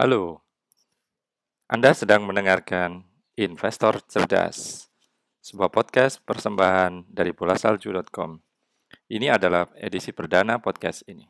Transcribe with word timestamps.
Halo, 0.00 0.40
Anda 1.68 1.92
sedang 1.92 2.24
mendengarkan 2.24 3.04
Investor 3.36 4.00
Cerdas, 4.08 4.88
sebuah 5.44 5.68
podcast 5.68 6.24
persembahan 6.24 7.04
dari 7.04 7.36
bolasalju.com. 7.36 8.40
Ini 9.12 9.28
adalah 9.28 9.68
edisi 9.76 10.16
perdana 10.16 10.56
podcast 10.56 11.04
ini. 11.04 11.28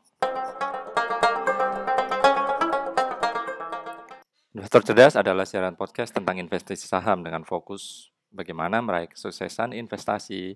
Investor 4.55 4.87
Cerdas 4.87 5.19
adalah 5.19 5.43
siaran 5.43 5.75
podcast 5.75 6.15
tentang 6.15 6.39
investasi 6.39 6.87
saham 6.87 7.27
dengan 7.27 7.43
fokus 7.43 8.07
bagaimana 8.31 8.79
meraih 8.79 9.11
kesuksesan 9.11 9.75
investasi 9.75 10.55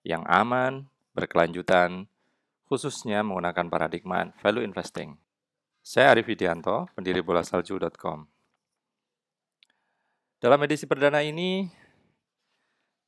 yang 0.00 0.24
aman, 0.32 0.88
berkelanjutan, 1.12 2.08
khususnya 2.72 3.20
menggunakan 3.20 3.68
paradigma 3.68 4.32
value 4.40 4.64
investing. 4.64 5.20
Saya 5.80 6.12
Arif 6.12 6.28
Widianto, 6.28 6.92
pendiri 6.92 7.24
bolasalju.com. 7.24 8.28
Dalam 10.36 10.60
edisi 10.64 10.84
perdana 10.84 11.24
ini, 11.24 11.64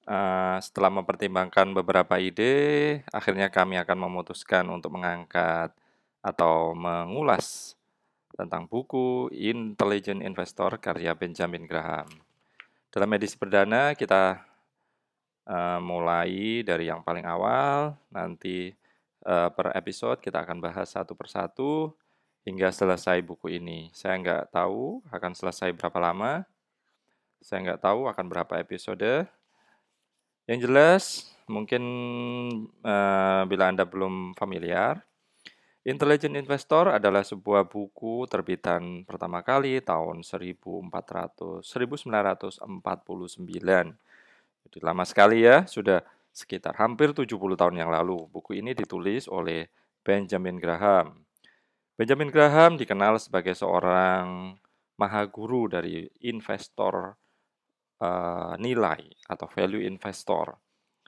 uh, 0.09 0.57
setelah 0.57 0.89
mempertimbangkan 0.89 1.69
beberapa 1.77 2.17
ide, 2.17 3.01
akhirnya 3.13 3.53
kami 3.53 3.77
akan 3.77 3.99
memutuskan 4.09 4.65
untuk 4.73 4.97
mengangkat 4.97 5.73
atau 6.25 6.73
mengulas 6.73 7.77
tentang 8.33 8.65
buku 8.65 9.29
Intelligent 9.37 10.25
Investor 10.25 10.81
karya 10.81 11.13
Benjamin 11.13 11.69
Graham. 11.69 12.09
Dalam 12.89 13.13
edisi 13.13 13.37
perdana 13.37 13.93
kita 13.93 14.41
uh, 15.45 15.81
mulai 15.81 16.65
dari 16.65 16.89
yang 16.89 17.05
paling 17.05 17.29
awal, 17.29 18.01
nanti 18.09 18.73
uh, 19.29 19.53
per 19.53 19.77
episode 19.77 20.25
kita 20.25 20.41
akan 20.41 20.57
bahas 20.57 20.89
satu 20.89 21.13
persatu 21.13 21.93
hingga 22.43 22.75
selesai 22.75 23.23
buku 23.23 23.59
ini. 23.59 23.91
Saya 23.95 24.19
nggak 24.19 24.55
tahu 24.55 25.03
akan 25.11 25.33
selesai 25.35 25.71
berapa 25.75 25.99
lama. 26.03 26.43
Saya 27.43 27.63
nggak 27.71 27.83
tahu 27.83 28.07
akan 28.11 28.27
berapa 28.31 28.55
episode. 28.63 29.27
Yang 30.47 30.61
jelas, 30.67 31.03
mungkin 31.47 31.83
uh, 32.83 33.43
bila 33.47 33.71
Anda 33.71 33.87
belum 33.87 34.35
familiar, 34.35 35.03
Intelligent 35.83 36.39
Investor 36.39 36.95
adalah 36.95 37.27
sebuah 37.27 37.67
buku 37.67 38.31
terbitan 38.31 39.03
pertama 39.03 39.43
kali 39.43 39.83
tahun 39.83 40.23
1400, 40.23 41.67
1949. 41.67 42.63
Jadi 44.63 44.79
lama 44.79 45.03
sekali 45.03 45.43
ya, 45.43 45.67
sudah 45.67 46.07
sekitar 46.31 46.79
hampir 46.79 47.11
70 47.11 47.59
tahun 47.59 47.75
yang 47.75 47.91
lalu. 47.91 48.31
Buku 48.31 48.63
ini 48.63 48.79
ditulis 48.79 49.27
oleh 49.27 49.67
Benjamin 50.07 50.63
Graham. 50.63 51.19
Benjamin 52.03 52.35
Graham 52.35 52.75
dikenal 52.75 53.15
sebagai 53.23 53.55
seorang 53.55 54.59
maha 54.99 55.23
guru 55.31 55.71
dari 55.71 56.03
investor 56.27 57.15
uh, 58.03 58.59
nilai 58.59 59.07
atau 59.31 59.47
value 59.47 59.87
investor. 59.87 60.59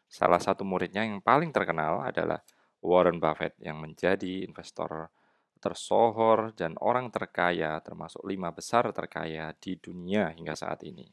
Salah 0.06 0.38
satu 0.38 0.62
muridnya 0.62 1.02
yang 1.02 1.18
paling 1.18 1.50
terkenal 1.50 1.98
adalah 1.98 2.38
Warren 2.78 3.18
Buffett 3.18 3.58
yang 3.58 3.82
menjadi 3.82 4.46
investor 4.46 5.10
tersohor 5.58 6.54
dan 6.54 6.78
orang 6.78 7.10
terkaya 7.10 7.82
termasuk 7.82 8.22
lima 8.22 8.54
besar 8.54 8.86
terkaya 8.94 9.50
di 9.58 9.74
dunia 9.74 10.30
hingga 10.30 10.54
saat 10.54 10.86
ini. 10.86 11.10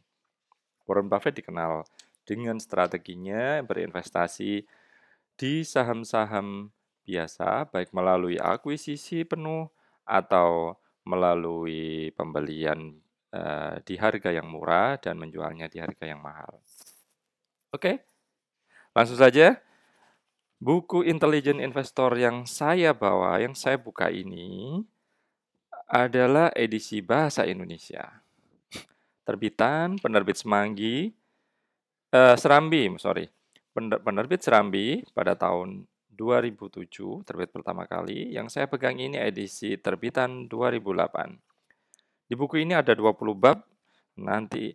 Warren 0.85 1.09
Buffett 1.09 1.41
dikenal 1.41 1.89
dengan 2.21 2.61
strateginya 2.61 3.65
berinvestasi 3.65 4.61
di 5.33 5.53
saham-saham 5.65 6.69
biasa, 7.03 7.69
baik 7.69 7.91
melalui 7.91 8.37
akuisisi 8.37 9.25
penuh 9.25 9.67
atau 10.05 10.77
melalui 11.05 12.13
pembelian 12.13 12.93
uh, 13.33 13.81
di 13.81 13.97
harga 13.97 14.29
yang 14.29 14.47
murah 14.47 14.99
dan 15.01 15.17
menjualnya 15.17 15.65
di 15.71 15.81
harga 15.81 16.05
yang 16.05 16.21
mahal. 16.21 16.61
Oke, 17.73 18.03
langsung 18.93 19.17
saja. 19.17 19.57
Buku 20.61 21.01
Intelligent 21.01 21.57
Investor 21.57 22.13
yang 22.21 22.45
saya 22.45 22.93
bawa, 22.93 23.41
yang 23.41 23.57
saya 23.57 23.81
buka 23.81 24.13
ini 24.13 24.77
adalah 25.89 26.53
edisi 26.53 27.01
bahasa 27.01 27.49
Indonesia. 27.49 28.21
Terbitan 29.25 29.97
penerbit 29.97 30.37
Semanggi, 30.37 31.09
uh, 32.13 32.37
Serambi, 32.37 32.93
sorry, 33.01 33.25
penerbit 34.05 34.45
Serambi 34.45 35.01
pada 35.17 35.33
tahun 35.33 35.89
2007 36.21 37.25
terbit 37.25 37.49
pertama 37.49 37.89
kali. 37.89 38.29
Yang 38.37 38.53
saya 38.53 38.69
pegang 38.69 39.01
ini 39.01 39.17
edisi 39.17 39.73
terbitan 39.81 40.45
2008. 40.45 42.29
Di 42.29 42.37
buku 42.37 42.61
ini 42.61 42.77
ada 42.77 42.93
20 42.93 43.17
bab. 43.33 43.65
Nanti 44.21 44.69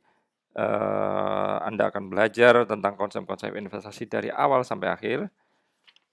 uh, 0.59 1.57
Anda 1.63 1.87
akan 1.95 2.11
belajar 2.11 2.67
tentang 2.67 2.99
konsep-konsep 2.99 3.55
investasi 3.55 4.11
dari 4.11 4.35
awal 4.35 4.67
sampai 4.67 4.91
akhir. 4.91 5.19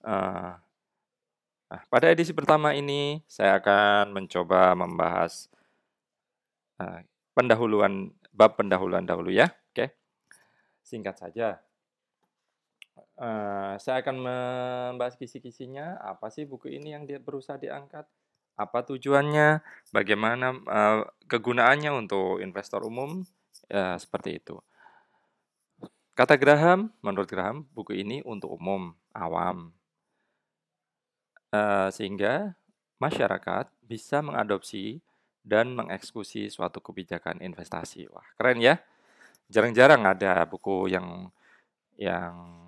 Uh, 0.06 0.54
nah, 1.74 1.82
pada 1.90 2.14
edisi 2.14 2.30
pertama 2.38 2.78
ini 2.78 3.26
saya 3.26 3.58
akan 3.58 4.14
mencoba 4.14 4.78
membahas 4.78 5.50
uh, 6.78 7.02
pendahuluan 7.34 8.14
bab 8.30 8.54
pendahuluan 8.54 9.02
dahulu 9.02 9.34
ya. 9.34 9.50
Oke. 9.74 9.98
Singkat 10.86 11.18
saja. 11.18 11.58
Uh, 13.14 13.78
saya 13.78 14.02
akan 14.02 14.18
membahas 14.26 15.14
kisi-kisinya, 15.14 16.02
apa 16.02 16.34
sih 16.34 16.50
buku 16.50 16.74
ini 16.74 16.98
yang 16.98 17.06
dia 17.06 17.22
berusaha 17.22 17.62
diangkat, 17.62 18.10
apa 18.58 18.80
tujuannya, 18.90 19.62
bagaimana 19.94 20.58
uh, 20.66 21.02
kegunaannya 21.30 21.94
untuk 21.94 22.42
investor 22.42 22.82
umum, 22.82 23.22
ya 23.70 23.98
seperti 24.02 24.42
itu. 24.42 24.58
Kata 26.14 26.38
Graham, 26.38 26.94
menurut 27.02 27.26
Graham, 27.26 27.66
buku 27.74 27.98
ini 27.98 28.22
untuk 28.26 28.54
umum, 28.54 28.94
awam. 29.14 29.74
Uh, 31.54 31.94
sehingga 31.94 32.58
masyarakat 32.98 33.70
bisa 33.86 34.26
mengadopsi 34.26 35.02
dan 35.44 35.76
mengeksekusi 35.76 36.50
suatu 36.50 36.82
kebijakan 36.82 37.42
investasi. 37.42 38.10
Wah, 38.10 38.26
keren 38.38 38.58
ya. 38.64 38.82
Jarang-jarang 39.52 40.02
ada 40.08 40.48
buku 40.50 40.88
yang 40.90 41.30
yang 42.00 42.63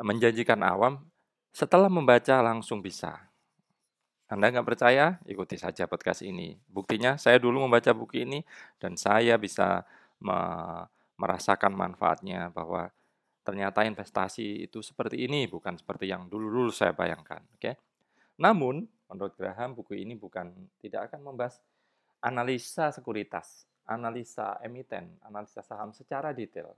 menjanjikan 0.00 0.60
awam, 0.66 1.06
setelah 1.54 1.86
membaca 1.86 2.42
langsung 2.42 2.82
bisa. 2.82 3.30
Anda 4.26 4.50
nggak 4.50 4.66
percaya? 4.66 5.20
Ikuti 5.28 5.54
saja 5.54 5.86
podcast 5.86 6.24
ini. 6.24 6.58
Buktinya 6.66 7.14
saya 7.20 7.38
dulu 7.38 7.68
membaca 7.68 7.94
buku 7.94 8.24
ini 8.26 8.42
dan 8.80 8.98
saya 8.98 9.38
bisa 9.38 9.86
me 10.18 10.38
merasakan 11.14 11.78
manfaatnya 11.78 12.50
bahwa 12.50 12.90
ternyata 13.46 13.86
investasi 13.86 14.66
itu 14.66 14.82
seperti 14.82 15.22
ini, 15.22 15.46
bukan 15.46 15.78
seperti 15.78 16.10
yang 16.10 16.26
dulu-dulu 16.26 16.74
saya 16.74 16.90
bayangkan. 16.90 17.38
Oke. 17.54 17.78
Namun, 18.34 18.82
menurut 19.06 19.38
Graham, 19.38 19.78
buku 19.78 19.94
ini 19.94 20.18
bukan 20.18 20.50
tidak 20.82 21.12
akan 21.12 21.30
membahas 21.30 21.62
analisa 22.18 22.90
sekuritas, 22.90 23.68
analisa 23.86 24.58
emiten, 24.58 25.20
analisa 25.22 25.62
saham 25.62 25.94
secara 25.94 26.34
detail. 26.34 26.74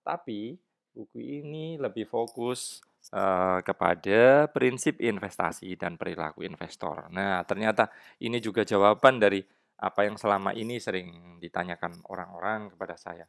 Tapi 0.00 0.56
Buku 0.96 1.20
ini 1.20 1.76
lebih 1.76 2.08
fokus 2.08 2.80
uh, 3.12 3.60
kepada 3.60 4.48
prinsip 4.48 4.96
investasi 4.96 5.76
dan 5.76 6.00
perilaku 6.00 6.40
investor. 6.48 7.12
Nah, 7.12 7.44
ternyata 7.44 7.92
ini 8.24 8.40
juga 8.40 8.64
jawaban 8.64 9.20
dari 9.20 9.44
apa 9.76 10.08
yang 10.08 10.16
selama 10.16 10.56
ini 10.56 10.80
sering 10.80 11.36
ditanyakan 11.36 12.00
orang-orang 12.08 12.72
kepada 12.72 12.96
saya. 12.96 13.28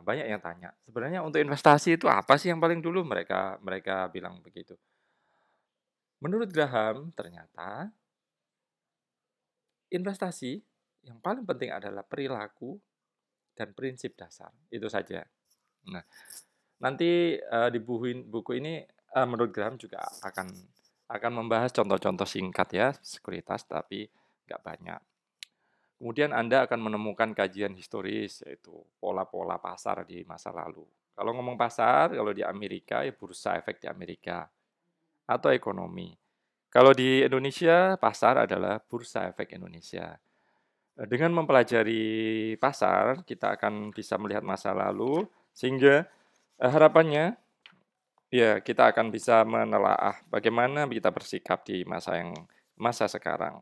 Banyak 0.00 0.32
yang 0.32 0.40
tanya, 0.40 0.72
sebenarnya 0.80 1.20
untuk 1.20 1.44
investasi 1.44 2.00
itu 2.00 2.08
apa 2.08 2.40
sih 2.40 2.48
yang 2.48 2.56
paling 2.56 2.80
dulu 2.80 3.04
mereka 3.04 3.60
mereka 3.60 4.08
bilang 4.08 4.40
begitu. 4.40 4.72
Menurut 6.24 6.48
Graham, 6.48 7.12
ternyata 7.12 7.92
investasi 9.92 10.56
yang 11.04 11.20
paling 11.20 11.44
penting 11.44 11.68
adalah 11.68 12.00
perilaku 12.00 12.80
dan 13.52 13.76
prinsip 13.76 14.16
dasar. 14.16 14.48
Itu 14.72 14.88
saja. 14.88 15.20
Nah, 15.90 16.04
nanti 16.78 17.34
uh, 17.38 17.70
di 17.72 17.78
buku, 17.82 18.26
buku 18.26 18.62
ini 18.62 18.82
uh, 19.16 19.26
menurut 19.26 19.50
Graham 19.50 19.74
juga 19.80 20.02
akan 20.22 20.50
akan 21.12 21.32
membahas 21.32 21.74
contoh-contoh 21.74 22.24
singkat 22.24 22.68
ya 22.72 22.88
sekuritas 23.02 23.66
tapi 23.68 24.08
nggak 24.48 24.62
banyak. 24.62 25.00
Kemudian 26.02 26.34
Anda 26.34 26.66
akan 26.66 26.90
menemukan 26.90 27.30
kajian 27.30 27.78
historis 27.78 28.42
yaitu 28.42 28.74
pola-pola 28.98 29.62
pasar 29.62 30.02
di 30.02 30.26
masa 30.26 30.50
lalu. 30.50 30.82
Kalau 31.14 31.30
ngomong 31.36 31.54
pasar, 31.54 32.10
kalau 32.10 32.34
di 32.34 32.42
Amerika 32.42 33.06
ya 33.06 33.14
bursa 33.14 33.54
efek 33.60 33.78
di 33.78 33.86
Amerika 33.86 34.48
atau 35.28 35.52
ekonomi. 35.52 36.10
Kalau 36.72 36.96
di 36.96 37.20
Indonesia, 37.20 38.00
pasar 38.00 38.48
adalah 38.48 38.80
bursa 38.80 39.28
efek 39.28 39.54
Indonesia. 39.60 40.16
Dengan 40.96 41.36
mempelajari 41.36 42.56
pasar, 42.56 43.28
kita 43.28 43.60
akan 43.60 43.92
bisa 43.92 44.16
melihat 44.16 44.40
masa 44.40 44.72
lalu, 44.72 45.28
sehingga 45.52 46.04
eh, 46.60 46.70
harapannya 46.72 47.36
ya 48.32 48.64
kita 48.64 48.92
akan 48.92 49.12
bisa 49.12 49.44
menelaah 49.44 50.24
bagaimana 50.32 50.88
kita 50.88 51.12
bersikap 51.12 51.64
di 51.68 51.84
masa 51.84 52.16
yang 52.16 52.32
masa 52.80 53.06
sekarang. 53.06 53.60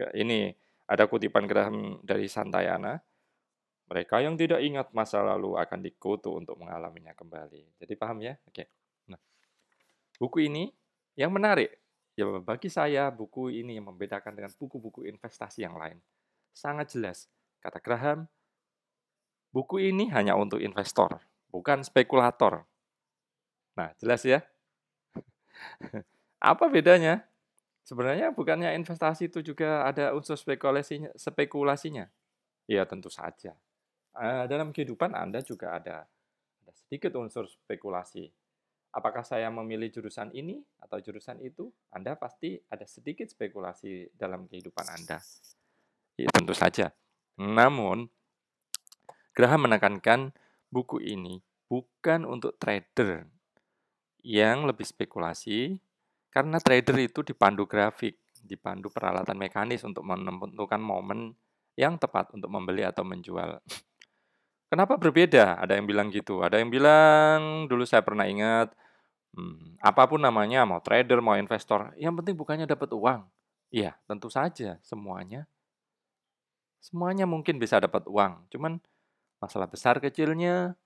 Ini 0.00 0.54
Ada 0.90 1.06
kutipan 1.06 1.46
Graham 1.46 2.02
dari 2.02 2.26
Santayana, 2.26 2.98
mereka 3.86 4.18
yang 4.18 4.34
tidak 4.34 4.58
ingat 4.58 4.90
masa 4.90 5.22
lalu 5.22 5.54
akan 5.54 5.86
dikutuk 5.86 6.34
untuk 6.34 6.58
mengalaminya 6.58 7.14
kembali. 7.14 7.78
Jadi 7.78 7.94
paham 7.94 8.18
ya? 8.26 8.34
Oke. 8.42 8.66
Nah, 9.06 9.18
buku 10.18 10.50
ini 10.50 10.66
yang 11.14 11.30
menarik, 11.30 11.78
ya 12.18 12.26
bagi 12.42 12.66
saya 12.66 13.06
buku 13.10 13.54
ini 13.54 13.78
yang 13.78 13.86
membedakan 13.86 14.34
dengan 14.34 14.50
buku-buku 14.58 15.06
investasi 15.06 15.62
yang 15.62 15.78
lain. 15.78 16.02
Sangat 16.50 16.90
jelas, 16.90 17.30
kata 17.62 17.78
Graham, 17.78 18.26
buku 19.50 19.90
ini 19.90 20.10
hanya 20.14 20.38
untuk 20.38 20.62
investor, 20.62 21.18
bukan 21.50 21.82
spekulator. 21.82 22.64
Nah, 23.74 23.90
jelas 23.98 24.22
ya? 24.26 24.42
Apa 26.40 26.70
bedanya? 26.72 27.26
Sebenarnya 27.84 28.30
bukannya 28.30 28.70
investasi 28.78 29.28
itu 29.28 29.42
juga 29.42 29.82
ada 29.82 30.14
unsur 30.14 30.38
spekulasinya, 30.38 31.10
spekulasinya? 31.18 32.06
Ya 32.70 32.86
tentu 32.86 33.10
saja. 33.10 33.58
Uh, 34.14 34.46
dalam 34.46 34.70
kehidupan 34.70 35.10
Anda 35.10 35.42
juga 35.42 35.74
ada, 35.74 36.06
ada 36.62 36.72
sedikit 36.74 37.18
unsur 37.18 37.50
spekulasi. 37.50 38.30
Apakah 38.90 39.22
saya 39.22 39.46
memilih 39.50 39.90
jurusan 39.90 40.34
ini 40.34 40.62
atau 40.82 40.98
jurusan 40.98 41.38
itu? 41.42 41.70
Anda 41.94 42.18
pasti 42.18 42.58
ada 42.70 42.86
sedikit 42.86 43.26
spekulasi 43.30 44.14
dalam 44.14 44.50
kehidupan 44.50 44.86
Anda. 44.86 45.22
Ya, 46.18 46.30
tentu 46.34 46.54
saja. 46.54 46.90
Namun, 47.38 48.10
Graham 49.32 49.70
menekankan 49.70 50.34
buku 50.70 51.02
ini 51.02 51.42
bukan 51.70 52.26
untuk 52.26 52.58
trader 52.58 53.30
yang 54.26 54.66
lebih 54.66 54.84
spekulasi, 54.84 55.78
karena 56.28 56.58
trader 56.60 56.96
itu 56.98 57.22
dipandu 57.22 57.64
grafik, 57.64 58.18
dipandu 58.42 58.90
peralatan 58.92 59.38
mekanis 59.38 59.86
untuk 59.86 60.04
menentukan 60.04 60.82
momen 60.82 61.32
yang 61.78 61.96
tepat 61.96 62.28
untuk 62.36 62.50
membeli 62.52 62.84
atau 62.84 63.06
menjual. 63.06 63.62
Kenapa 64.70 64.94
berbeda? 65.00 65.58
Ada 65.58 65.78
yang 65.78 65.86
bilang 65.88 66.12
gitu. 66.14 66.46
Ada 66.46 66.62
yang 66.62 66.70
bilang, 66.70 67.66
dulu 67.66 67.82
saya 67.82 68.06
pernah 68.06 68.28
ingat, 68.28 68.70
hmm, 69.34 69.82
apa 69.82 70.06
pun 70.06 70.22
namanya, 70.22 70.62
mau 70.62 70.78
trader, 70.78 71.18
mau 71.18 71.34
investor, 71.34 71.90
yang 71.98 72.14
penting 72.14 72.38
bukannya 72.38 72.70
dapat 72.70 72.92
uang. 72.94 73.26
Iya, 73.70 73.98
tentu 74.06 74.30
saja, 74.30 74.78
semuanya. 74.82 75.46
Semuanya 76.82 77.26
mungkin 77.26 77.58
bisa 77.58 77.78
dapat 77.78 78.06
uang. 78.06 78.46
Cuman 78.50 78.78
masalah 79.40 79.66
besar 79.66 79.98
kecilnya, 79.98 80.76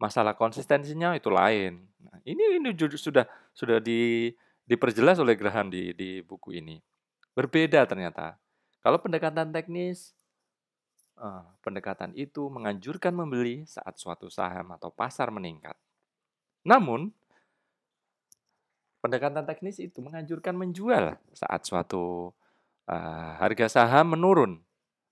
masalah 0.00 0.32
konsistensinya 0.32 1.12
itu 1.14 1.28
lain. 1.28 1.84
Nah, 2.02 2.18
ini 2.24 2.58
ini 2.58 2.72
sudah 2.96 3.28
sudah 3.52 3.78
di 3.78 4.32
diperjelas 4.66 5.22
oleh 5.22 5.38
Graham 5.38 5.70
di, 5.70 5.94
di 5.94 6.20
buku 6.24 6.58
ini. 6.58 6.82
Berbeda 7.36 7.86
ternyata. 7.86 8.34
Kalau 8.82 8.98
pendekatan 8.98 9.54
teknis, 9.54 10.16
uh, 11.20 11.46
pendekatan 11.62 12.14
itu 12.18 12.46
menganjurkan 12.50 13.14
membeli 13.14 13.66
saat 13.66 13.98
suatu 13.98 14.26
saham 14.30 14.74
atau 14.74 14.90
pasar 14.90 15.30
meningkat. 15.30 15.74
Namun, 16.66 17.14
pendekatan 19.02 19.46
teknis 19.46 19.78
itu 19.78 20.02
menganjurkan 20.02 20.54
menjual 20.58 21.14
saat 21.30 21.62
suatu 21.62 22.34
uh, 22.90 23.30
harga 23.38 23.70
saham 23.70 24.18
menurun. 24.18 24.58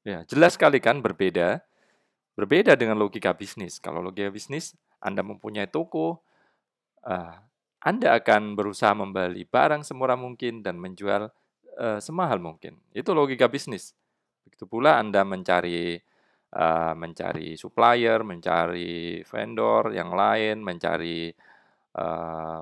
Ya, 0.03 0.27
jelas 0.27 0.59
sekali 0.59 0.83
kan 0.83 1.01
berbeda. 1.01 1.63
Berbeda 2.35 2.75
dengan 2.75 2.99
logika 2.99 3.31
bisnis. 3.31 3.79
Kalau 3.79 4.03
logika 4.03 4.31
bisnis, 4.31 4.75
Anda 4.99 5.23
mempunyai 5.23 5.71
toko, 5.71 6.27
uh, 7.07 7.39
anda 7.85 8.17
akan 8.17 8.57
berusaha 8.57 8.97
membeli 8.97 9.45
barang 9.45 9.85
semurah 9.85 10.17
mungkin 10.17 10.65
dan 10.65 10.81
menjual 10.81 11.29
uh, 11.77 12.01
semahal 12.01 12.41
mungkin. 12.41 12.81
Itu 12.97 13.13
logika 13.13 13.45
bisnis. 13.45 13.93
Begitu 14.49 14.65
pula 14.65 14.97
Anda 14.97 15.21
mencari 15.21 16.01
uh, 16.57 16.97
mencari 16.97 17.61
supplier, 17.61 18.25
mencari 18.25 19.21
vendor 19.29 19.93
yang 19.93 20.17
lain, 20.17 20.65
mencari 20.65 21.33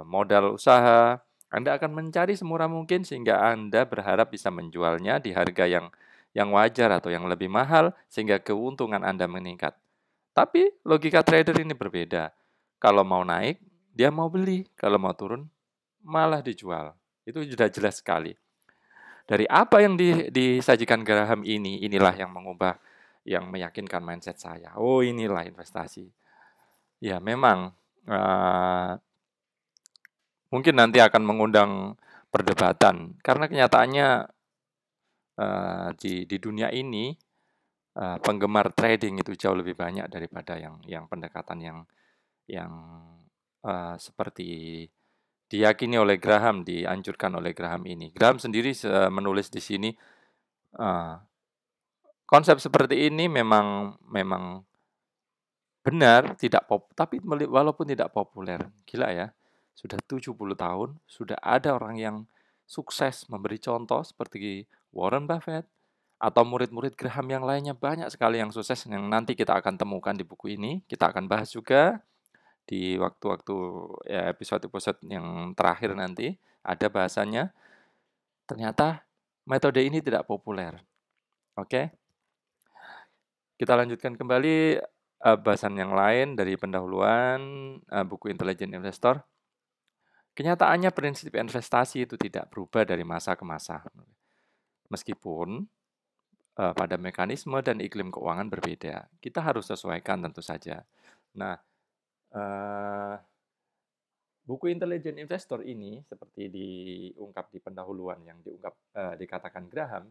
modal 0.04 0.60
usaha. 0.60 1.16
Anda 1.48 1.80
akan 1.80 1.96
mencari 1.96 2.36
semurah 2.36 2.68
mungkin 2.68 3.00
sehingga 3.00 3.40
Anda 3.40 3.88
berharap 3.88 4.28
bisa 4.28 4.52
menjualnya 4.52 5.25
di 5.25 5.32
harga 5.32 5.64
yang 5.64 5.88
yang 6.32 6.52
wajar 6.52 6.88
atau 6.96 7.12
yang 7.12 7.29
lebih 7.29 7.49
mahal 7.49 7.93
sehingga 8.08 8.40
keuntungan 8.40 9.05
Anda 9.05 9.29
meningkat. 9.29 9.76
Tapi 10.32 10.81
logika 10.84 11.20
trader 11.20 11.56
ini 11.61 11.76
berbeda. 11.76 12.32
Kalau 12.81 13.05
mau 13.05 13.20
naik, 13.20 13.61
dia 13.93 14.08
mau 14.08 14.32
beli, 14.32 14.64
kalau 14.75 14.96
mau 14.96 15.12
turun 15.12 15.44
malah 16.02 16.40
dijual. 16.40 16.96
Itu 17.23 17.44
sudah 17.44 17.69
jelas 17.69 18.00
sekali. 18.00 18.34
Dari 19.29 19.46
apa 19.46 19.79
yang 19.84 19.94
di, 19.94 20.32
disajikan 20.32 21.06
Graham 21.06 21.46
ini, 21.46 21.84
inilah 21.84 22.17
yang 22.19 22.35
mengubah, 22.35 22.75
yang 23.23 23.46
meyakinkan 23.52 24.02
mindset 24.02 24.40
saya. 24.40 24.75
Oh 24.75 25.05
inilah 25.05 25.46
investasi. 25.46 26.11
Ya 26.99 27.23
memang 27.23 27.70
uh, 28.08 28.99
mungkin 30.50 30.75
nanti 30.75 30.99
akan 30.99 31.23
mengundang 31.23 31.94
perdebatan 32.32 33.20
karena 33.20 33.44
kenyataannya 33.46 34.08
uh, 35.38 35.94
di 35.96 36.29
di 36.29 36.37
dunia 36.37 36.69
ini 36.73 37.12
uh, 37.96 38.19
penggemar 38.20 38.73
trading 38.75 39.20
itu 39.20 39.37
jauh 39.37 39.56
lebih 39.56 39.76
banyak 39.76 40.08
daripada 40.08 40.58
yang 40.58 40.81
yang 40.84 41.05
pendekatan 41.06 41.58
yang 41.62 41.79
yang 42.50 42.73
uh, 43.64 43.94
seperti 43.96 44.84
diyakini 45.52 46.00
oleh 46.00 46.17
Graham, 46.17 46.64
dianjurkan 46.64 47.37
oleh 47.37 47.52
Graham 47.52 47.84
ini. 47.84 48.08
Graham 48.08 48.40
sendiri 48.40 48.73
menulis 49.12 49.52
di 49.52 49.61
sini 49.61 49.93
uh, 50.81 51.20
konsep 52.25 52.56
seperti 52.56 53.12
ini 53.12 53.28
memang 53.28 54.00
memang 54.08 54.64
benar, 55.85 56.38
tidak 56.40 56.64
pop, 56.64 56.88
tapi 56.96 57.20
walaupun 57.26 57.85
tidak 57.85 58.14
populer, 58.17 58.64
gila 58.88 59.12
ya. 59.12 59.28
Sudah 59.76 60.00
70 60.00 60.32
tahun, 60.56 60.96
sudah 61.05 61.37
ada 61.43 61.76
orang 61.76 62.00
yang 62.00 62.17
sukses 62.64 63.28
memberi 63.28 63.61
contoh 63.61 64.00
seperti 64.00 64.64
Warren 64.92 65.24
Buffett 65.26 65.66
atau 66.22 66.46
murid-murid 66.46 66.94
Graham 66.94 67.26
yang 67.34 67.42
lainnya 67.42 67.74
banyak 67.74 68.06
sekali 68.06 68.38
yang 68.38 68.54
sukses 68.54 68.78
yang 68.86 69.10
nanti 69.10 69.34
kita 69.34 69.58
akan 69.58 69.74
temukan 69.74 70.14
di 70.14 70.22
buku 70.22 70.54
ini. 70.54 70.84
Kita 70.86 71.10
akan 71.10 71.26
bahas 71.26 71.50
juga 71.50 71.98
di 72.62 72.94
waktu-waktu 72.94 73.56
ya 74.06 74.30
episode-episode 74.30 75.02
yang 75.10 75.50
terakhir 75.58 75.98
nanti 75.98 76.38
ada 76.62 76.86
bahasanya 76.86 77.50
ternyata 78.46 79.02
metode 79.50 79.82
ini 79.82 79.98
tidak 79.98 80.28
populer. 80.30 80.78
Oke. 81.58 81.90
Kita 83.58 83.75
lanjutkan 83.75 84.14
kembali 84.14 84.78
uh, 85.26 85.38
bahasan 85.38 85.75
yang 85.78 85.94
lain 85.94 86.34
dari 86.38 86.54
pendahuluan 86.54 87.40
uh, 87.90 88.06
buku 88.06 88.30
Intelligent 88.30 88.75
Investor. 88.75 89.22
Kenyataannya 90.32 90.90
prinsip 90.94 91.34
investasi 91.34 92.08
itu 92.08 92.16
tidak 92.16 92.49
berubah 92.49 92.88
dari 92.88 93.04
masa 93.04 93.37
ke 93.37 93.44
masa. 93.44 93.84
Meskipun 94.92 95.64
uh, 96.61 96.72
pada 96.76 97.00
mekanisme 97.00 97.56
dan 97.64 97.80
iklim 97.80 98.12
keuangan 98.12 98.52
berbeda. 98.52 99.08
Kita 99.25 99.40
harus 99.40 99.72
sesuaikan 99.72 100.20
tentu 100.20 100.44
saja. 100.44 100.84
Nah, 101.32 101.56
Uh, 102.32 103.20
buku 104.49 104.72
Intelligent 104.72 105.20
Investor 105.20 105.61
ini 105.68 106.00
seperti 106.00 106.49
diungkap 106.49 107.52
di 107.52 107.61
pendahuluan 107.61 108.25
yang 108.25 108.40
diungkap 108.40 108.72
uh, 108.96 109.14
dikatakan 109.20 109.68
Graham 109.68 110.08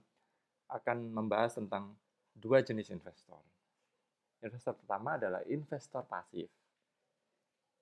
akan 0.70 0.98
membahas 1.10 1.58
tentang 1.58 1.98
dua 2.38 2.62
jenis 2.62 2.94
investor. 2.94 3.42
Investor 4.46 4.78
pertama 4.78 5.18
adalah 5.18 5.42
investor 5.50 6.06
pasif 6.06 6.48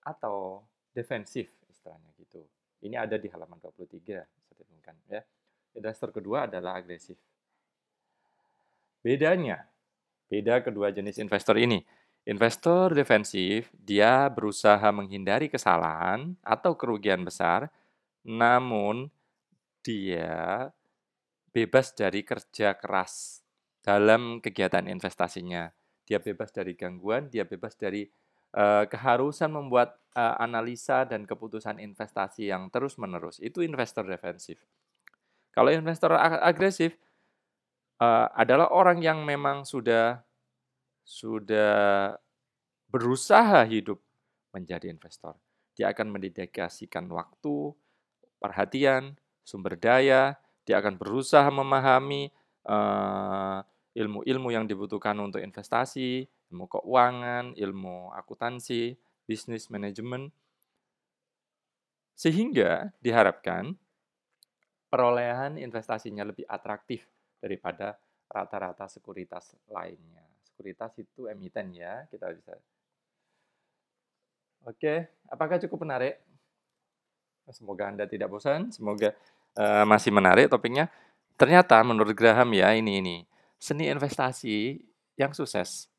atau 0.07 0.63
defensif 0.95 1.51
istilahnya 1.67 2.15
gitu. 2.15 2.39
Ini 2.79 2.95
ada 2.95 3.19
di 3.19 3.27
halaman 3.27 3.59
23 3.59 4.23
saya 4.23 4.95
ya. 5.11 5.21
Investor 5.77 6.09
kedua 6.13 6.49
adalah 6.49 6.79
agresif. 6.79 7.17
Bedanya, 8.99 9.63
beda 10.27 10.59
kedua 10.65 10.91
jenis 10.91 11.21
investor 11.21 11.55
ini. 11.55 11.79
Investor 12.27 12.91
defensif, 12.93 13.71
dia 13.73 14.27
berusaha 14.27 14.91
menghindari 14.91 15.47
kesalahan 15.47 16.35
atau 16.43 16.75
kerugian 16.75 17.23
besar, 17.23 17.71
namun 18.27 19.07
dia 19.81 20.69
bebas 21.49 21.95
dari 21.95 22.21
kerja 22.21 22.75
keras 22.77 23.41
dalam 23.79 24.43
kegiatan 24.43 24.85
investasinya. 24.85 25.71
Dia 26.05 26.19
bebas 26.19 26.51
dari 26.51 26.75
gangguan, 26.75 27.31
dia 27.31 27.47
bebas 27.47 27.73
dari 27.79 28.05
uh, 28.53 28.85
keharusan 28.85 29.49
membuat 29.49 29.97
uh, 30.13 30.37
analisa 30.37 31.07
dan 31.07 31.25
keputusan 31.25 31.79
investasi 31.79 32.49
yang 32.51 32.67
terus-menerus. 32.69 33.39
Itu 33.41 33.63
investor 33.63 34.05
defensif. 34.05 34.61
Kalau 35.49 35.69
investor 35.73 36.13
agresif 36.15 36.95
uh, 37.99 38.27
adalah 38.33 38.71
orang 38.71 39.03
yang 39.03 39.21
memang 39.25 39.67
sudah 39.67 40.21
sudah 41.03 42.13
berusaha 42.89 43.65
hidup 43.65 43.97
menjadi 44.53 44.89
investor. 44.89 45.37
Dia 45.73 45.93
akan 45.93 46.13
mendedikasikan 46.13 47.09
waktu, 47.09 47.73
perhatian, 48.41 49.17
sumber 49.45 49.77
daya, 49.77 50.37
dia 50.65 50.77
akan 50.77 51.01
berusaha 51.01 51.49
memahami 51.49 52.29
uh, 52.69 53.61
ilmu-ilmu 53.97 54.49
yang 54.53 54.69
dibutuhkan 54.69 55.17
untuk 55.17 55.41
investasi, 55.41 56.29
ilmu 56.53 56.65
keuangan, 56.69 57.57
ilmu 57.57 58.13
akuntansi, 58.13 58.97
bisnis 59.25 59.69
manajemen, 59.73 60.29
sehingga 62.13 62.93
diharapkan 62.99 63.77
perolehan 64.89 65.61
investasinya 65.61 66.25
lebih 66.25 66.43
atraktif 66.49 67.05
daripada 67.39 67.95
rata-rata 68.29 68.89
sekuritas 68.89 69.55
lainnya. 69.69 70.25
Sekuritas 70.43 70.97
itu 70.99 71.29
emiten 71.29 71.71
ya, 71.71 72.03
kita 72.09 72.29
bisa. 72.33 72.57
Oke, 74.67 75.07
apakah 75.31 75.61
cukup 75.61 75.87
menarik? 75.87 76.19
Semoga 77.49 77.89
Anda 77.89 78.05
tidak 78.05 78.29
bosan, 78.29 78.69
semoga 78.69 79.15
uh, 79.57 79.85
masih 79.87 80.13
menarik 80.13 80.51
topiknya. 80.51 80.91
Ternyata 81.39 81.81
menurut 81.81 82.13
Graham 82.13 82.53
ya, 82.53 82.75
ini 82.75 83.01
ini 83.01 83.17
seni 83.57 83.89
investasi 83.89 84.77
yang 85.17 85.33
sukses. 85.33 85.89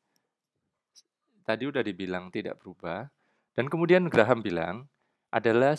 Tadi 1.41 1.63
udah 1.67 1.83
dibilang 1.83 2.31
tidak 2.31 2.61
berubah 2.61 3.09
dan 3.57 3.67
kemudian 3.67 4.07
Graham 4.07 4.39
bilang 4.39 4.87
adalah 5.33 5.75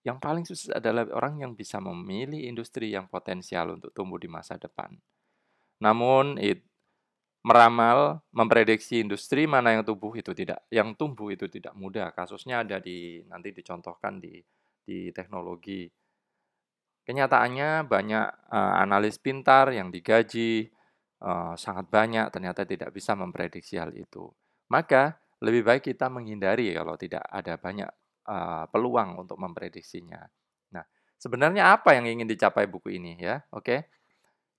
yang 0.00 0.16
paling 0.16 0.48
sukses 0.48 0.72
adalah 0.72 1.04
orang 1.12 1.44
yang 1.44 1.52
bisa 1.52 1.76
memilih 1.76 2.40
industri 2.40 2.96
yang 2.96 3.04
potensial 3.10 3.76
untuk 3.76 3.92
tumbuh 3.92 4.16
di 4.16 4.28
masa 4.32 4.56
depan. 4.56 4.96
Namun, 5.84 6.40
it, 6.40 6.64
meramal, 7.44 8.20
memprediksi 8.32 9.00
industri 9.00 9.44
mana 9.48 9.76
yang 9.76 9.84
tumbuh 9.84 10.12
itu 10.16 10.32
tidak, 10.32 10.64
yang 10.72 10.92
tumbuh 10.96 11.32
itu 11.32 11.48
tidak 11.48 11.72
mudah. 11.76 12.12
Kasusnya 12.12 12.64
ada 12.64 12.80
di 12.80 13.24
nanti 13.28 13.52
dicontohkan 13.52 14.20
di 14.20 14.40
di 14.84 15.12
teknologi. 15.12 15.88
Kenyataannya 17.04 17.88
banyak 17.88 18.26
uh, 18.52 18.74
analis 18.80 19.16
pintar 19.16 19.72
yang 19.72 19.88
digaji 19.88 20.68
uh, 21.24 21.56
sangat 21.56 21.88
banyak 21.88 22.28
ternyata 22.28 22.64
tidak 22.68 22.92
bisa 22.92 23.16
memprediksi 23.16 23.80
hal 23.80 23.92
itu. 23.96 24.28
Maka 24.70 25.16
lebih 25.40 25.64
baik 25.64 25.82
kita 25.92 26.12
menghindari 26.12 26.76
kalau 26.76 26.94
tidak 27.00 27.24
ada 27.24 27.56
banyak 27.56 27.88
uh, 28.30 28.64
peluang 28.70 29.26
untuk 29.26 29.36
memprediksinya. 29.42 30.22
Nah, 30.70 30.84
sebenarnya 31.18 31.74
apa 31.74 31.98
yang 31.98 32.06
ingin 32.06 32.30
dicapai 32.30 32.70
buku 32.70 32.94
ini 32.94 33.18
ya? 33.18 33.42
Oke. 33.50 33.90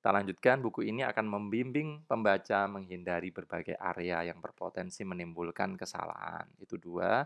Kita 0.01 0.09
lanjutkan, 0.09 0.65
buku 0.65 0.81
ini 0.89 1.05
akan 1.05 1.29
membimbing 1.29 2.09
pembaca 2.09 2.65
menghindari 2.65 3.29
berbagai 3.29 3.77
area 3.77 4.25
yang 4.25 4.41
berpotensi 4.41 5.05
menimbulkan 5.05 5.77
kesalahan. 5.77 6.49
Itu 6.57 6.81
dua. 6.81 7.21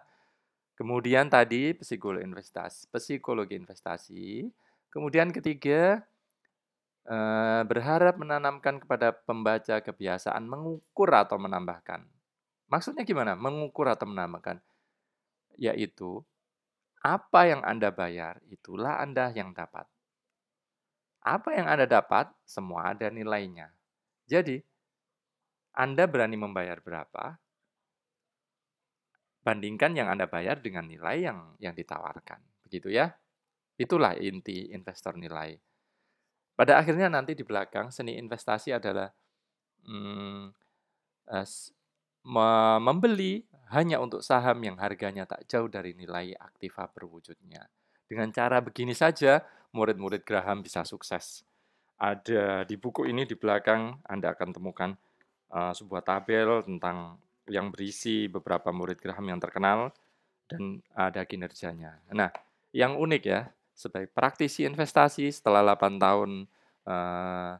Kemudian 0.75 1.32
tadi 1.32 1.72
psikologi 1.72 2.28
investasi, 2.28 2.92
psikologi 2.92 3.56
investasi. 3.56 4.52
Kemudian 4.92 5.32
ketiga, 5.32 6.04
eh, 7.08 7.64
berharap 7.64 8.20
menanamkan 8.20 8.84
kepada 8.84 9.16
pembaca 9.16 9.80
kebiasaan 9.80 10.44
mengukur 10.44 11.16
atau 11.16 11.40
menambahkan. 11.40 12.04
Maksudnya 12.68 13.08
gimana? 13.08 13.40
Mengukur 13.40 13.88
atau 13.88 14.04
menambahkan 14.04 14.60
yaitu 15.58 16.24
apa 17.05 17.45
yang 17.45 17.62
Anda 17.62 17.93
bayar, 17.93 18.41
itulah 18.50 18.97
Anda 18.97 19.29
yang 19.29 19.53
dapat. 19.53 19.85
Apa 21.21 21.53
yang 21.53 21.69
Anda 21.69 21.85
dapat, 21.85 22.33
semua 22.41 22.97
ada 22.97 23.13
nilainya. 23.13 23.69
Jadi, 24.25 24.57
Anda 25.77 26.09
berani 26.09 26.33
membayar 26.33 26.81
berapa, 26.81 27.38
bandingkan 29.45 29.93
yang 29.93 30.09
Anda 30.09 30.25
bayar 30.25 30.57
dengan 30.65 30.89
nilai 30.89 31.29
yang 31.29 31.53
yang 31.62 31.77
ditawarkan. 31.77 32.41
Begitu 32.65 32.89
ya. 32.89 33.13
Itulah 33.77 34.17
inti 34.17 34.74
investor 34.74 35.13
nilai. 35.13 35.53
Pada 36.57 36.81
akhirnya 36.81 37.12
nanti 37.12 37.38
di 37.38 37.45
belakang 37.45 37.93
seni 37.93 38.17
investasi 38.17 38.74
adalah 38.74 39.12
hmm, 39.85 40.50
membeli 42.81 43.45
hanya 43.74 43.98
untuk 43.98 44.22
saham 44.22 44.62
yang 44.62 44.77
harganya 44.77 45.25
tak 45.25 45.50
jauh 45.50 45.65
dari 45.65 45.98
nilai 45.98 46.38
aktiva 46.38 46.86
berwujudnya. 46.91 47.65
Dengan 48.05 48.29
cara 48.29 48.62
begini 48.62 48.93
saja, 48.93 49.41
murid-murid 49.74 50.22
Graham 50.22 50.62
bisa 50.62 50.86
sukses. 50.86 51.41
Ada 51.98 52.67
di 52.67 52.77
buku 52.77 53.10
ini 53.10 53.25
di 53.25 53.34
belakang 53.34 53.98
Anda 54.05 54.36
akan 54.36 54.50
temukan 54.53 54.93
uh, 55.50 55.74
sebuah 55.74 56.05
tabel 56.05 56.62
tentang 56.62 57.17
yang 57.50 57.74
berisi 57.74 58.29
beberapa 58.29 58.69
murid 58.69 59.01
Graham 59.01 59.34
yang 59.34 59.41
terkenal 59.41 59.89
dan 60.45 60.86
ada 60.93 61.25
kinerjanya. 61.25 61.98
Nah, 62.13 62.29
yang 62.69 62.98
unik 62.98 63.24
ya, 63.25 63.50
sebagai 63.74 64.10
praktisi 64.13 64.63
investasi 64.63 65.34
setelah 65.34 65.75
8 65.75 65.98
tahun 65.98 66.31
uh, 66.86 67.57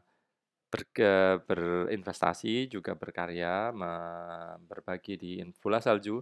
ber, 0.70 0.82
berinvestasi, 1.46 2.68
juga 2.70 2.98
berkarya, 2.98 3.70
berbagi 4.66 5.14
di 5.16 5.32
Bola 5.62 5.78
Salju. 5.78 6.20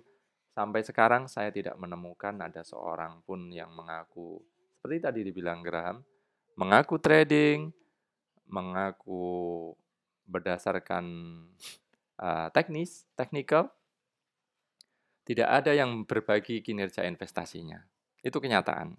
Sampai 0.55 0.87
sekarang 0.87 1.27
saya 1.27 1.51
tidak 1.51 1.75
menemukan 1.75 2.39
ada 2.39 2.63
seorang 2.63 3.19
pun 3.27 3.51
yang 3.51 3.75
mengaku, 3.75 4.39
seperti 4.79 5.03
tadi 5.03 5.21
dibilang 5.27 5.67
Graham, 5.67 6.07
mengaku 6.55 7.03
trading, 7.03 7.75
mengaku 8.47 9.75
berdasarkan 10.31 11.05
uh, 12.23 12.49
teknis, 12.55 13.03
technical, 13.19 13.67
tidak 15.27 15.49
ada 15.51 15.75
yang 15.75 16.07
berbagi 16.07 16.63
kinerja 16.63 17.03
investasinya. 17.03 17.83
Itu 18.23 18.39
kenyataan. 18.39 18.95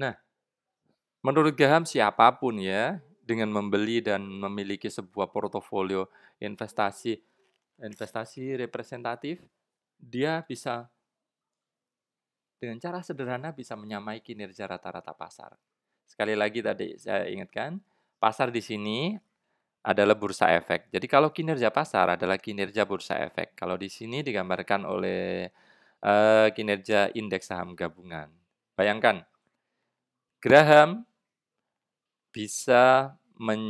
Nah, 0.00 0.16
menurut 1.20 1.52
Graham 1.52 1.84
siapa 1.84 2.32
pun 2.40 2.56
ya 2.56 3.04
dengan 3.22 3.54
membeli 3.54 4.02
dan 4.02 4.26
memiliki 4.26 4.90
sebuah 4.90 5.30
portofolio 5.30 6.10
investasi 6.42 7.14
investasi 7.82 8.58
representatif, 8.58 9.42
dia 9.98 10.42
bisa 10.46 10.86
dengan 12.62 12.78
cara 12.78 13.02
sederhana 13.02 13.50
bisa 13.50 13.74
menyamai 13.74 14.22
kinerja 14.22 14.70
rata-rata 14.70 15.10
pasar. 15.14 15.58
Sekali 16.06 16.38
lagi 16.38 16.62
tadi 16.62 16.94
saya 16.94 17.26
ingatkan, 17.26 17.82
pasar 18.22 18.54
di 18.54 18.62
sini 18.62 19.18
adalah 19.82 20.14
bursa 20.14 20.54
efek. 20.54 20.94
Jadi 20.94 21.06
kalau 21.10 21.34
kinerja 21.34 21.74
pasar 21.74 22.14
adalah 22.14 22.38
kinerja 22.38 22.86
bursa 22.86 23.18
efek. 23.18 23.58
Kalau 23.58 23.74
di 23.74 23.90
sini 23.90 24.22
digambarkan 24.22 24.86
oleh 24.86 25.50
uh, 26.06 26.46
kinerja 26.54 27.10
indeks 27.18 27.50
saham 27.50 27.74
gabungan. 27.74 28.30
Bayangkan, 28.78 29.26
Graham 30.38 31.06
bisa 32.32 33.14
men, 33.38 33.62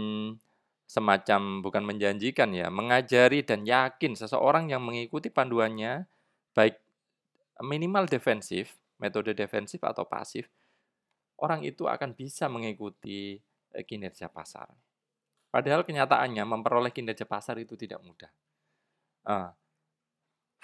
semacam 0.86 1.60
bukan 1.60 1.82
menjanjikan 1.82 2.54
ya, 2.54 2.70
mengajari 2.70 3.42
dan 3.42 3.66
yakin 3.66 4.14
seseorang 4.14 4.70
yang 4.70 4.80
mengikuti 4.80 5.28
panduannya 5.28 6.06
baik 6.54 6.78
minimal 7.60 8.06
defensif, 8.06 8.76
metode 9.02 9.34
defensif 9.34 9.82
atau 9.82 10.06
pasif, 10.06 10.46
orang 11.42 11.66
itu 11.66 11.90
akan 11.90 12.14
bisa 12.14 12.46
mengikuti 12.46 13.40
eh, 13.74 13.84
kinerja 13.84 14.30
pasar. 14.30 14.70
Padahal 15.52 15.84
kenyataannya 15.84 16.44
memperoleh 16.48 16.94
kinerja 16.94 17.28
pasar 17.28 17.60
itu 17.60 17.76
tidak 17.76 18.00
mudah. 18.00 18.32
Uh, 19.22 19.52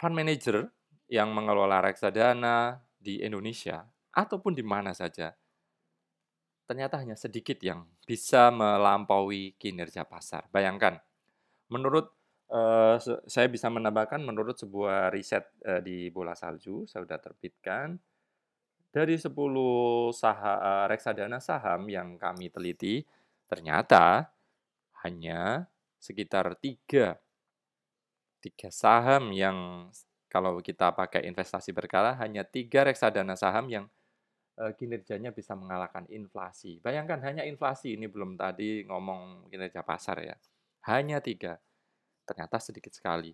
fund 0.00 0.16
manager 0.16 0.72
yang 1.08 1.30
mengelola 1.32 1.84
reksadana 1.84 2.80
di 2.96 3.20
Indonesia 3.20 3.84
ataupun 4.12 4.56
di 4.56 4.64
mana 4.64 4.96
saja 4.96 5.36
ternyata 6.68 7.00
hanya 7.00 7.16
sedikit 7.16 7.56
yang 7.64 7.88
bisa 8.04 8.52
melampaui 8.52 9.56
kinerja 9.56 10.04
pasar. 10.04 10.44
Bayangkan, 10.52 11.00
menurut 11.72 12.12
uh, 12.52 13.00
saya 13.24 13.48
bisa 13.48 13.72
menambahkan 13.72 14.20
menurut 14.20 14.60
sebuah 14.60 15.08
riset 15.08 15.48
uh, 15.64 15.80
di 15.80 16.12
bola 16.12 16.36
salju, 16.36 16.84
saya 16.84 17.08
sudah 17.08 17.16
terbitkan 17.16 17.96
dari 18.92 19.16
10 19.16 19.32
saham, 20.12 20.58
uh, 20.60 20.84
reksadana 20.92 21.40
saham 21.40 21.88
yang 21.88 22.20
kami 22.20 22.52
teliti, 22.52 23.00
ternyata 23.48 24.28
hanya 25.08 25.72
sekitar 25.96 26.52
tiga 26.60 27.16
tiga 28.38 28.70
saham 28.70 29.34
yang 29.34 29.88
kalau 30.30 30.60
kita 30.62 30.94
pakai 30.94 31.26
investasi 31.26 31.74
berkala 31.74 32.14
hanya 32.22 32.46
tiga 32.46 32.86
reksadana 32.86 33.34
saham 33.34 33.66
yang 33.66 33.84
kinerjanya 34.74 35.30
bisa 35.30 35.54
mengalahkan 35.54 36.02
inflasi. 36.10 36.82
Bayangkan 36.82 37.22
hanya 37.22 37.46
inflasi, 37.46 37.94
ini 37.94 38.10
belum 38.10 38.34
tadi 38.34 38.82
ngomong 38.90 39.46
kinerja 39.46 39.86
pasar 39.86 40.18
ya. 40.26 40.36
Hanya 40.90 41.22
tiga. 41.22 41.62
Ternyata 42.26 42.58
sedikit 42.58 42.90
sekali. 42.90 43.32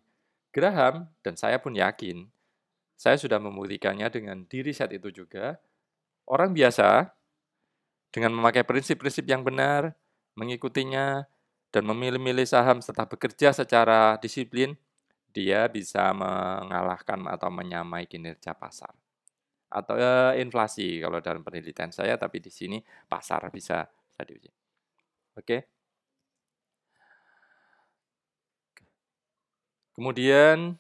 Graham, 0.55 1.09
dan 1.25 1.35
saya 1.35 1.59
pun 1.59 1.75
yakin, 1.75 2.29
saya 2.95 3.19
sudah 3.19 3.43
membuktikannya 3.43 4.07
dengan 4.13 4.47
diri 4.47 4.71
saat 4.71 4.95
itu 4.95 5.11
juga, 5.11 5.59
orang 6.31 6.55
biasa 6.55 7.11
dengan 8.15 8.31
memakai 8.39 8.63
prinsip-prinsip 8.63 9.27
yang 9.27 9.43
benar, 9.43 9.99
mengikutinya, 10.39 11.27
dan 11.75 11.83
memilih-milih 11.91 12.47
saham 12.47 12.79
serta 12.79 13.03
bekerja 13.03 13.51
secara 13.51 14.15
disiplin, 14.23 14.79
dia 15.35 15.67
bisa 15.67 16.15
mengalahkan 16.15 17.19
atau 17.27 17.51
menyamai 17.51 18.07
kinerja 18.07 18.55
pasar 18.55 18.95
atau 19.75 19.99
inflasi 20.39 21.03
kalau 21.03 21.19
dalam 21.19 21.43
penelitian 21.43 21.91
saya 21.91 22.15
tapi 22.15 22.39
di 22.39 22.51
sini 22.55 22.79
pasar 23.11 23.51
bisa 23.51 23.83
bisa 23.85 24.23
diuji. 24.23 24.51
Oke. 25.35 25.67
Kemudian 29.95 30.79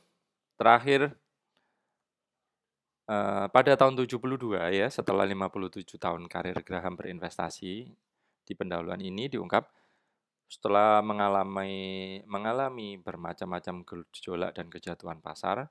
terakhir 0.55 1.15
pada 3.51 3.77
tahun 3.77 3.95
72 4.01 4.17
ya 4.73 4.89
setelah 4.89 5.29
57 5.29 5.99
tahun 6.01 6.25
karir 6.25 6.57
Graham 6.65 6.95
berinvestasi 6.97 7.75
di 8.45 8.53
pendahuluan 8.57 9.01
ini 9.03 9.29
diungkap 9.29 9.69
setelah 10.49 11.03
mengalami 11.05 12.21
mengalami 12.25 12.97
bermacam-macam 13.01 13.85
gejolak 13.85 14.57
dan 14.57 14.71
kejatuhan 14.71 15.19
pasar 15.21 15.69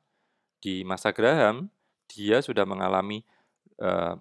di 0.61 0.85
masa 0.85 1.09
Graham 1.11 1.71
dia 2.13 2.37
sudah 2.45 2.63
mengalami 2.69 3.25
uh, 3.81 4.13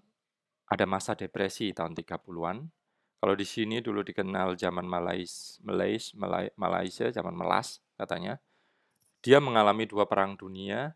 ada 0.73 0.85
masa 0.89 1.13
depresi 1.13 1.77
tahun 1.77 1.93
30-an. 1.93 2.65
Kalau 3.23 3.35
di 3.39 3.47
sini 3.47 3.79
dulu 3.79 4.03
dikenal 4.03 4.57
zaman 4.57 4.89
Malais, 4.89 5.61
Malais, 5.63 6.11
Malaysia, 6.57 7.07
zaman 7.13 7.37
Melas 7.37 7.79
katanya 7.95 8.41
dia 9.23 9.39
mengalami 9.39 9.87
dua 9.87 10.11
perang 10.11 10.35
dunia. 10.35 10.91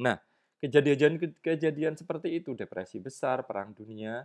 Nah, 0.00 0.16
kejadian-kejadian 0.64 2.00
seperti 2.00 2.40
itu, 2.40 2.56
depresi 2.56 2.96
besar, 2.96 3.44
perang 3.44 3.76
dunia, 3.76 4.24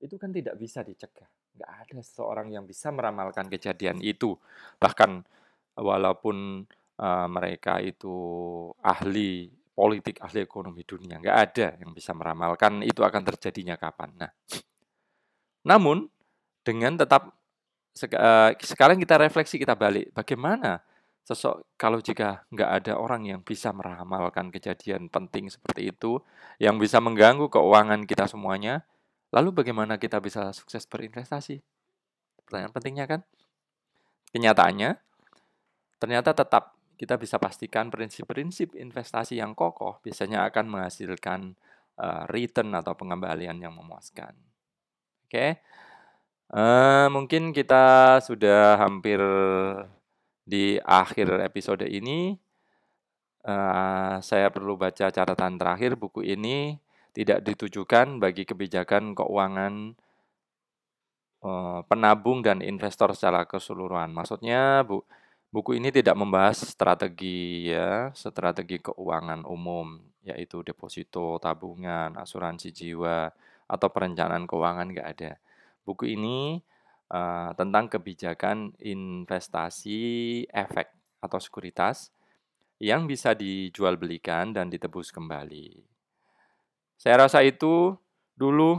itu 0.00 0.16
kan 0.16 0.32
tidak 0.32 0.56
bisa 0.56 0.80
dicegah. 0.80 1.28
Nggak 1.58 1.72
ada 1.84 2.00
seseorang 2.00 2.48
yang 2.48 2.64
bisa 2.64 2.88
meramalkan 2.88 3.52
kejadian 3.52 4.00
itu. 4.00 4.32
Bahkan 4.80 5.26
walaupun 5.76 6.64
uh, 6.96 7.28
mereka 7.28 7.84
itu 7.84 8.16
ahli 8.80 9.57
politik, 9.78 10.18
ahli 10.18 10.42
ekonomi 10.42 10.82
dunia, 10.82 11.22
nggak 11.22 11.38
ada 11.38 11.66
yang 11.78 11.94
bisa 11.94 12.10
meramalkan 12.10 12.82
itu 12.82 13.06
akan 13.06 13.22
terjadinya 13.22 13.78
kapan. 13.78 14.10
Nah, 14.18 14.30
namun 15.62 16.10
dengan 16.66 16.98
tetap 16.98 17.30
uh, 18.10 18.50
sekarang 18.58 18.98
kita 18.98 19.14
refleksi 19.22 19.54
kita 19.54 19.78
balik, 19.78 20.10
bagaimana 20.10 20.82
Sosok 21.28 21.76
kalau 21.76 22.00
jika 22.00 22.48
nggak 22.48 22.70
ada 22.80 22.92
orang 22.96 23.28
yang 23.28 23.44
bisa 23.44 23.68
meramalkan 23.68 24.48
kejadian 24.48 25.12
penting 25.12 25.52
seperti 25.52 25.92
itu, 25.92 26.24
yang 26.56 26.80
bisa 26.80 27.04
mengganggu 27.04 27.52
keuangan 27.52 28.08
kita 28.08 28.24
semuanya, 28.24 28.88
lalu 29.28 29.52
bagaimana 29.52 30.00
kita 30.00 30.24
bisa 30.24 30.56
sukses 30.56 30.88
berinvestasi? 30.88 31.60
Pertanyaan 32.48 32.72
pentingnya 32.72 33.04
kan? 33.04 33.20
Kenyataannya, 34.32 34.96
ternyata 36.00 36.32
tetap 36.32 36.77
kita 36.98 37.14
bisa 37.14 37.38
pastikan 37.38 37.88
prinsip-prinsip 37.94 38.74
investasi 38.74 39.38
yang 39.38 39.54
kokoh 39.54 40.02
biasanya 40.02 40.42
akan 40.50 40.66
menghasilkan 40.66 41.54
uh, 41.94 42.26
return 42.26 42.74
atau 42.74 42.98
pengembalian 42.98 43.62
yang 43.62 43.70
memuaskan. 43.70 44.34
Oke, 45.28 45.30
okay? 45.30 45.50
uh, 46.50 46.58
eh, 46.58 47.06
mungkin 47.12 47.54
kita 47.54 48.18
sudah 48.18 48.82
hampir 48.82 49.22
di 50.48 50.80
akhir 50.82 51.38
episode 51.44 51.84
ini, 51.86 52.34
uh, 53.44 54.16
saya 54.18 54.48
perlu 54.48 54.74
baca 54.74 55.12
catatan 55.12 55.60
terakhir. 55.60 55.94
Buku 56.00 56.24
ini 56.24 56.80
tidak 57.12 57.44
ditujukan 57.44 58.16
bagi 58.18 58.48
kebijakan 58.48 59.12
keuangan 59.12 59.92
uh, 61.44 61.84
penabung 61.84 62.40
dan 62.40 62.64
investor 62.64 63.12
secara 63.12 63.44
keseluruhan. 63.44 64.08
Maksudnya, 64.10 64.82
bu, 64.88 65.04
buku 65.48 65.80
ini 65.80 65.88
tidak 65.88 66.16
membahas 66.16 66.60
strategi 66.60 67.72
ya, 67.72 68.12
strategi 68.12 68.80
keuangan 68.80 69.48
umum, 69.48 70.00
yaitu 70.24 70.60
deposito, 70.60 71.40
tabungan, 71.40 72.16
asuransi 72.20 72.68
jiwa, 72.72 73.32
atau 73.68 73.88
perencanaan 73.92 74.44
keuangan 74.48 74.88
nggak 74.92 75.08
ada. 75.08 75.32
Buku 75.84 76.16
ini 76.16 76.60
uh, 77.12 77.52
tentang 77.56 77.88
kebijakan 77.88 78.76
investasi 78.80 80.00
efek 80.52 80.92
atau 81.20 81.40
sekuritas 81.40 82.12
yang 82.78 83.10
bisa 83.10 83.34
dijual 83.34 83.98
belikan 83.98 84.54
dan 84.54 84.70
ditebus 84.70 85.10
kembali. 85.10 85.82
Saya 86.98 87.26
rasa 87.26 87.42
itu 87.42 87.94
dulu 88.38 88.78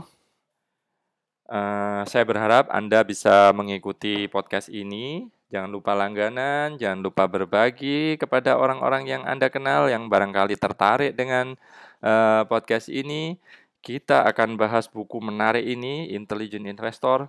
uh, 1.50 2.02
saya 2.06 2.24
berharap 2.24 2.68
Anda 2.72 3.04
bisa 3.04 3.52
mengikuti 3.52 4.30
podcast 4.30 4.72
ini. 4.72 5.28
Jangan 5.50 5.70
lupa 5.74 5.98
langganan, 5.98 6.78
jangan 6.78 7.02
lupa 7.02 7.26
berbagi 7.26 8.14
kepada 8.22 8.54
orang-orang 8.54 9.02
yang 9.10 9.22
Anda 9.26 9.50
kenal 9.50 9.90
yang 9.90 10.06
barangkali 10.06 10.54
tertarik 10.54 11.18
dengan 11.18 11.58
uh, 12.06 12.46
podcast 12.46 12.86
ini. 12.86 13.34
Kita 13.82 14.22
akan 14.30 14.54
bahas 14.54 14.86
buku 14.86 15.18
menarik 15.18 15.66
ini, 15.66 16.14
Intelligent 16.14 16.70
Investor, 16.70 17.26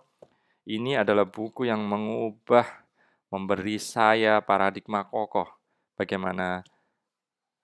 ini 0.70 0.94
adalah 0.94 1.26
buku 1.26 1.66
yang 1.66 1.82
mengubah, 1.82 2.86
memberi 3.34 3.82
saya 3.82 4.38
paradigma 4.46 5.02
kokoh. 5.08 5.50
Bagaimana, 5.98 6.62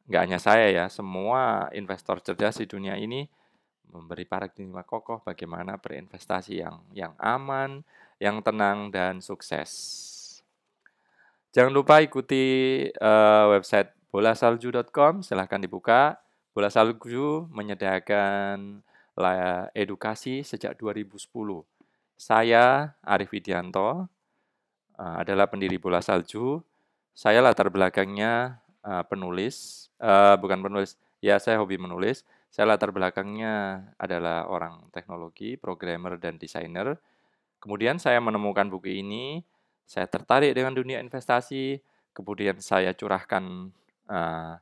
nggak 0.10 0.22
hanya 0.26 0.40
saya 0.42 0.74
ya, 0.74 0.86
semua 0.90 1.70
investor 1.78 2.18
cerdas 2.24 2.58
di 2.58 2.66
dunia 2.66 2.98
ini 2.98 3.30
memberi 3.88 4.28
paradigma 4.28 4.84
kokoh 4.84 5.24
bagaimana 5.24 5.80
berinvestasi 5.80 6.60
yang 6.60 6.82
yang 6.92 7.14
aman, 7.22 7.86
yang 8.20 8.42
tenang 8.44 8.90
dan 8.92 9.24
sukses. 9.24 9.72
Jangan 11.56 11.74
lupa 11.74 12.04
ikuti 12.04 12.44
uh, 13.00 13.46
website 13.56 13.92
bolasalju.com, 14.12 15.24
silahkan 15.24 15.62
dibuka. 15.62 16.20
Bola 16.58 16.74
Salju 16.74 17.46
menyediakan 17.54 18.82
edukasi 19.78 20.42
sejak 20.42 20.74
2010 20.78 21.22
saya, 22.18 22.98
Arif 23.06 23.30
Widianto, 23.30 24.10
uh, 24.98 25.16
adalah 25.22 25.46
pendiri 25.46 25.78
Bola 25.78 26.02
Salju. 26.02 26.66
Saya 27.14 27.46
latar 27.46 27.70
belakangnya 27.70 28.58
uh, 28.82 29.06
penulis, 29.06 29.88
uh, 30.02 30.34
bukan 30.42 30.66
penulis, 30.66 30.98
ya 31.22 31.38
saya 31.38 31.62
hobi 31.62 31.78
menulis. 31.78 32.26
Saya 32.50 32.74
latar 32.74 32.90
belakangnya 32.90 33.86
adalah 34.02 34.50
orang 34.50 34.90
teknologi, 34.90 35.62
programmer, 35.62 36.18
dan 36.18 36.42
desainer. 36.42 36.98
Kemudian 37.62 38.02
saya 38.02 38.18
menemukan 38.18 38.66
buku 38.66 38.98
ini, 38.98 39.46
saya 39.88 40.04
tertarik 40.12 40.52
dengan 40.52 40.76
dunia 40.76 41.00
investasi, 41.00 41.80
kemudian 42.12 42.60
saya 42.60 42.92
curahkan 42.92 43.72
uh, 44.12 44.60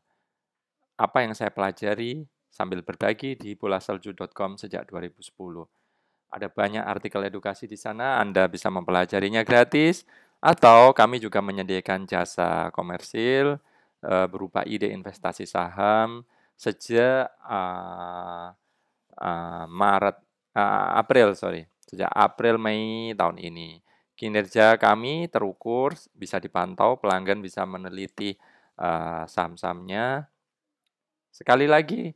apa 0.96 1.18
yang 1.26 1.34
saya 1.34 1.50
pelajari 1.50 2.30
sambil 2.54 2.86
berbagi 2.86 3.34
di 3.34 3.58
bolasalju.com 3.58 4.62
sejak 4.62 4.86
2010. 4.86 5.26
Ada 6.30 6.48
banyak 6.48 6.86
artikel 6.86 7.26
edukasi 7.26 7.66
di 7.66 7.76
sana, 7.76 8.22
Anda 8.22 8.46
bisa 8.46 8.70
mempelajarinya 8.70 9.42
gratis, 9.42 10.06
atau 10.38 10.94
kami 10.94 11.18
juga 11.18 11.42
menyediakan 11.42 12.06
jasa 12.06 12.70
komersil 12.70 13.58
uh, 14.06 14.28
berupa 14.30 14.62
ide 14.62 14.94
investasi 14.94 15.50
saham 15.50 16.22
sejak 16.54 17.34
uh, 17.44 18.54
uh, 19.20 19.66
Maret, 19.68 20.18
uh, 20.54 21.02
April, 21.02 21.34
sorry, 21.34 21.66
sejak 21.84 22.08
April 22.14 22.62
Mei 22.62 23.12
tahun 23.18 23.42
ini. 23.42 23.85
Kinerja 24.16 24.80
kami 24.80 25.28
terukur, 25.28 25.92
bisa 26.16 26.40
dipantau, 26.40 26.96
pelanggan 26.96 27.44
bisa 27.44 27.68
meneliti 27.68 28.32
uh, 28.80 29.28
saham-sahamnya. 29.28 30.32
Sekali 31.36 31.68
lagi, 31.68 32.16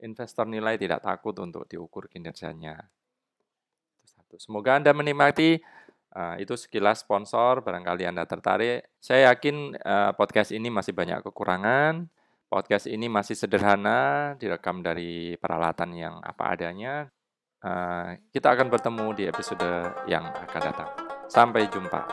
investor 0.00 0.48
nilai 0.48 0.80
tidak 0.80 1.04
takut 1.04 1.36
untuk 1.36 1.68
diukur 1.68 2.08
kinerjanya. 2.08 2.80
Semoga 4.40 4.80
Anda 4.80 4.96
menikmati 4.96 5.60
uh, 6.16 6.40
itu 6.40 6.56
sekilas 6.56 7.04
sponsor, 7.04 7.60
barangkali 7.60 8.08
Anda 8.08 8.24
tertarik. 8.24 8.88
Saya 8.96 9.28
yakin 9.28 9.76
uh, 9.84 10.16
podcast 10.16 10.56
ini 10.56 10.72
masih 10.72 10.96
banyak 10.96 11.20
kekurangan. 11.28 12.08
Podcast 12.48 12.88
ini 12.88 13.12
masih 13.12 13.36
sederhana, 13.36 14.32
direkam 14.40 14.80
dari 14.80 15.36
peralatan 15.36 15.92
yang 15.92 16.16
apa 16.24 16.56
adanya. 16.56 17.04
Kita 18.32 18.54
akan 18.56 18.72
bertemu 18.72 19.06
di 19.12 19.24
episode 19.28 19.68
yang 20.08 20.24
akan 20.24 20.62
datang. 20.64 21.07
Sampai 21.28 21.68
jumpa. 21.68 22.08